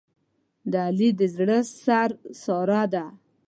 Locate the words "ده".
2.93-3.05